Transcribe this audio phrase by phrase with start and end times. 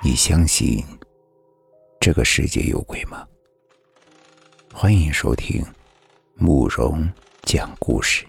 [0.00, 0.84] 你相信
[1.98, 3.26] 这个世界有鬼吗？
[4.72, 5.60] 欢迎收听
[6.36, 7.10] 慕容
[7.42, 8.24] 讲故事。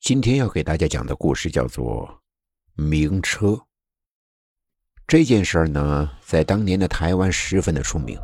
[0.00, 2.08] 今天要给大家讲的故事叫做
[2.82, 3.48] 《名车》。
[5.08, 8.16] 这件事儿呢，在当年的台湾十分的出名。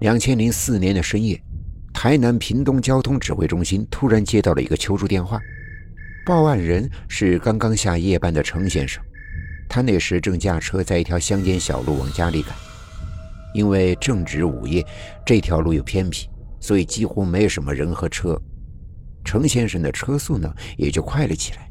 [0.00, 1.38] 两千零四年的深夜，
[1.92, 5.38] 台南屏东交通指挥中心突然接到了一个求助电话。
[6.24, 9.02] 报案人是刚刚下夜班的程先生，
[9.68, 12.54] 他那时正驾车在一条乡间小路往家里赶。
[13.54, 14.86] 因为正值午夜，
[15.26, 16.28] 这条路又偏僻，
[16.60, 18.40] 所以几乎没什么人和车。
[19.24, 21.68] 程先生的车速呢也就快了起来。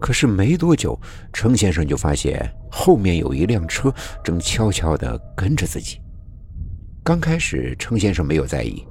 [0.00, 1.00] 可是没多久，
[1.32, 3.94] 程先生就发现后面有一辆车
[4.24, 6.00] 正悄悄地跟着自己。
[7.04, 8.84] 刚开始，程先生没有在意，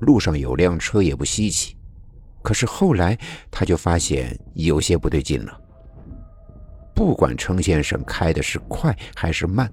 [0.00, 1.76] 路上有辆车也不稀奇。
[2.44, 3.18] 可是后来，
[3.50, 5.60] 他就发现有些不对劲了。
[6.94, 9.72] 不管程先生开的是快还是慢，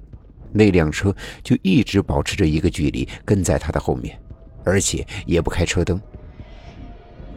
[0.53, 1.13] 那辆车
[1.43, 4.17] 就一直保持着一个距离跟在他的后面，
[4.63, 6.01] 而且也不开车灯。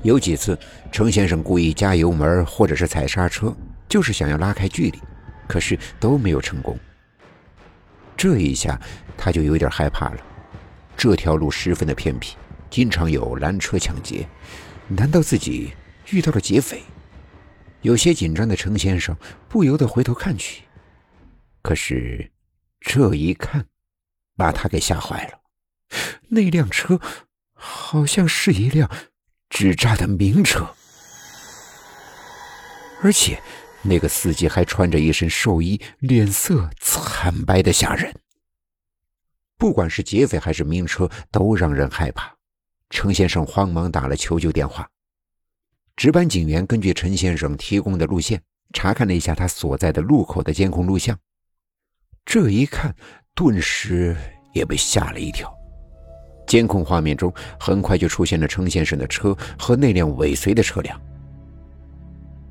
[0.02, 0.56] 有几次，
[0.92, 3.52] 程先生故意加油门或者是踩刹车，
[3.88, 5.02] 就是想要拉开距离，
[5.48, 6.78] 可是都没有成功。
[8.16, 8.80] 这一下，
[9.16, 10.18] 他就有点害怕了。
[10.96, 12.36] 这条路十分的偏僻，
[12.70, 14.28] 经常有拦车抢劫。
[14.88, 15.72] 难道自己
[16.10, 16.82] 遇到了劫匪？
[17.82, 19.16] 有些紧张的程先生
[19.48, 20.64] 不由得回头看去，
[21.62, 22.32] 可是
[22.80, 23.66] 这一看，
[24.36, 25.40] 把他给吓坏了。
[26.28, 27.00] 那辆车
[27.52, 28.90] 好像是一辆
[29.50, 30.74] 纸扎的名车，
[33.02, 33.40] 而且
[33.82, 38.14] 那个司机还穿着一身寿衣，脸色惨白的吓人。
[39.56, 42.33] 不管是劫匪还是名车，都让人害怕。
[42.94, 44.88] 程先生慌忙打了求救电话。
[45.96, 48.40] 值班警员根据陈先生提供的路线，
[48.72, 51.18] 查看了一下他所在的路口的监控录像。
[52.24, 52.94] 这一看，
[53.34, 54.16] 顿时
[54.54, 55.52] 也被吓了一跳。
[56.46, 60.98] 监控画面中很快就出现了程先生的车和那辆尾随的车辆。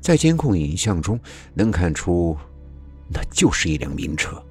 [0.02, 1.18] 在监控影像中，
[1.54, 2.36] 能看出，
[3.08, 4.44] 那就是一辆名车，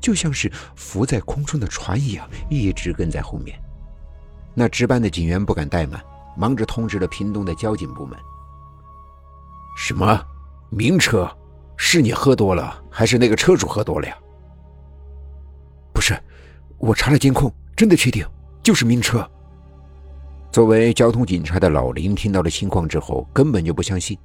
[0.00, 3.58] 就像是浮在空中的船一样，一直跟在后面。
[4.54, 6.00] 那值班的警员不敢怠慢，
[6.36, 8.18] 忙着通知了屏东的交警部门。
[9.76, 10.24] 什么
[10.70, 11.28] 名车？
[11.76, 14.16] 是你喝多了，还是那个车主喝多了呀？
[15.92, 16.16] 不是，
[16.78, 18.24] 我查了监控，真的确定
[18.62, 19.28] 就是名车。
[20.52, 24.16] 作为交通警察的老林听到了情况之后，根本就不相信，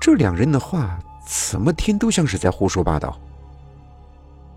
[0.00, 0.96] 这两人的话
[1.26, 3.20] 怎么听都像是在胡说八道。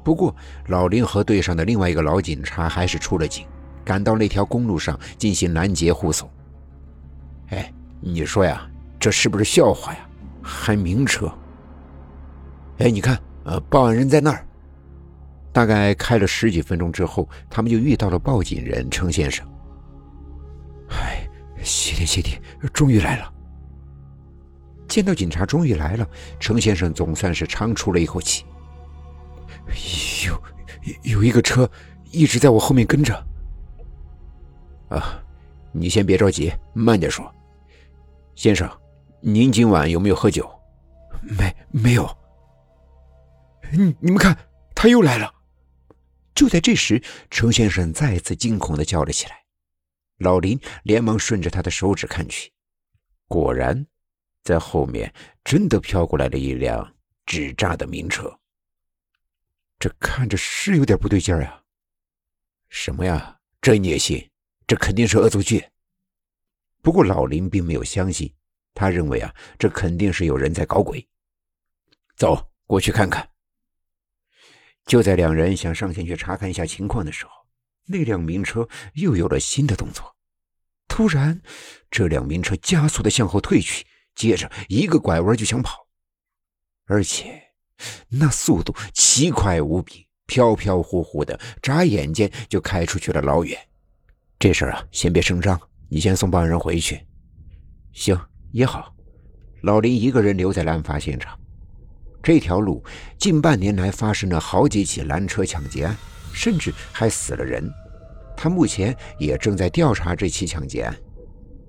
[0.04, 0.36] 不过，
[0.68, 3.48] 老林和队上的另外一个老警察还是出了警。
[3.84, 6.30] 赶到那条公路上进行拦截护送。
[7.50, 10.00] 哎，你说呀，这是不是笑话呀？
[10.42, 11.32] 还名车？
[12.80, 14.46] 哎，你看，呃，报案人在那儿。
[15.52, 19.48] 大概开了十几分钟之后，他们就遇到了报警人程先生。
[20.90, 21.30] 哎，
[21.62, 22.40] 谢天谢地，
[22.74, 23.32] 终于来了！
[24.88, 26.08] 见到警察终于来了，
[26.40, 28.46] 程先生总算是长出了一口气。
[30.26, 30.44] 有
[31.04, 31.70] 有一个车
[32.12, 33.26] 一直在我后面跟着。
[34.94, 35.20] 啊，
[35.72, 37.34] 你先别着急，慢点说。
[38.36, 38.70] 先生，
[39.22, 40.48] 您今晚有没有喝酒？
[41.24, 42.18] 没，没有。
[43.72, 44.38] 你你们看，
[44.76, 45.34] 他又来了。
[46.36, 47.02] 就在这时，
[47.32, 49.44] 程先生再次惊恐的叫了起来。
[50.20, 52.52] 老林连忙顺着他的手指看去，
[53.28, 53.88] 果然，
[54.44, 55.12] 在后面
[55.44, 56.96] 真的飘过来了一辆
[57.26, 58.32] 纸扎的名车。
[59.80, 61.62] 这看着是有点不对劲儿呀。
[62.70, 63.40] 什么呀？
[63.60, 64.30] 这你也信？
[64.68, 65.66] 这肯定是恶作剧。
[66.82, 68.34] 不过老林并没有相信，
[68.74, 71.08] 他认为啊，这肯定是有人在搞鬼。
[72.16, 73.28] 走过去看看。
[74.86, 77.32] 就在两人想上前去查看一下情况的时候，
[77.86, 80.14] 那辆名车又有了新的动作。
[80.90, 81.42] 突然，
[81.90, 85.88] 这辆名车加速的向后退去，接着一个拐弯就想跑，
[86.86, 87.42] 而且
[88.10, 93.58] 那速度奇快无比，飘飘忽忽的，眨眼间就开出去了老远。
[94.44, 95.58] 这事儿啊，先别声张，
[95.88, 97.00] 你先送报案人回去。
[97.94, 98.20] 行，
[98.52, 98.94] 也好。
[99.62, 101.40] 老林一个人留在了案发现场。
[102.22, 102.84] 这条路
[103.18, 105.96] 近半年来发生了好几起拦车抢劫案，
[106.34, 107.72] 甚至还死了人。
[108.36, 110.94] 他目前也正在调查这起抢劫案。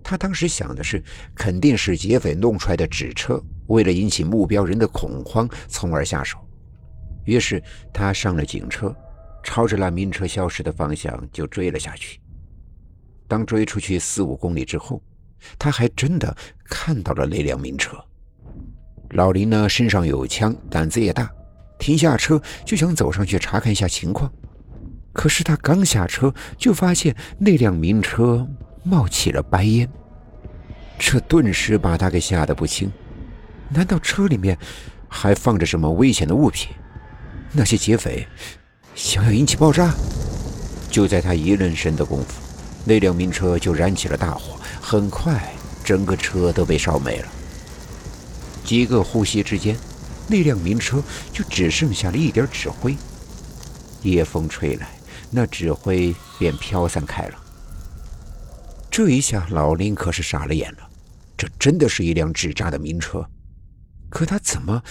[0.02, 1.00] 他当时想的是，
[1.32, 6.40] 肯定是劫匪弄出来的纸车，为了引起目标人的恐慌，从而下手。
[7.24, 7.62] 于是
[7.92, 8.92] 他上了警车，
[9.44, 12.18] 朝着那名车消失的方向就追了下去。
[13.34, 15.02] 当追出去四五公里之后，
[15.58, 16.36] 他还真的
[16.66, 17.96] 看到了那辆名车。
[19.10, 21.28] 老林呢，身上有枪，胆子也大，
[21.76, 24.32] 停下车就想走上去查看一下情况。
[25.12, 28.48] 可是他刚下车，就发现那辆名车
[28.84, 29.90] 冒起了白烟，
[30.96, 32.88] 这顿时把他给吓得不轻。
[33.68, 34.56] 难道车里面
[35.08, 36.72] 还放着什么危险的物品？
[37.50, 38.28] 那些劫匪
[38.94, 39.92] 想要引起爆炸？
[40.88, 42.43] 就在他一愣神的功夫，
[42.84, 45.52] 那辆名车就燃起了大火，很快
[45.82, 47.28] 整个车都被烧没了。
[48.64, 49.76] 几个呼吸之间，
[50.28, 51.02] 那辆名车
[51.32, 52.96] 就只剩下了一点纸灰。
[54.02, 54.88] 夜风吹来，
[55.30, 57.38] 那纸灰便飘散开了。
[58.90, 60.88] 这一下，老林可是傻了眼了，
[61.36, 63.26] 这真的是一辆纸扎的名车。
[64.08, 64.82] 可他怎么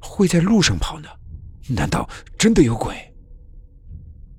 [0.00, 1.08] 会在路上跑呢？
[1.68, 2.96] 难道真的有鬼？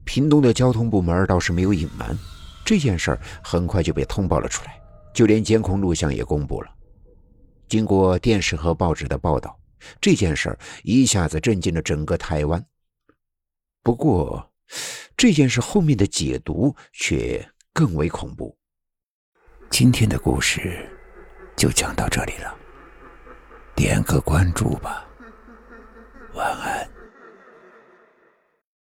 [0.04, 2.18] 屏东的交通部门倒是没有隐瞒，
[2.66, 4.80] 这件事儿很快就被通报了出来，
[5.14, 6.70] 就连监控录像也公布了。
[7.68, 9.60] 经过电视和报纸的报道，
[10.00, 12.64] 这件事儿一下子震惊了整个台湾。
[13.82, 14.52] 不过，
[15.18, 18.56] 这件事后面的解读却更为恐怖。
[19.70, 20.90] 今天的故事
[21.56, 22.56] 就讲到这里了。
[23.76, 25.06] 点个关注吧。
[26.36, 26.90] 晚安